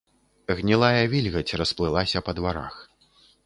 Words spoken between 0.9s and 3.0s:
вільгаць расплылася па дварах.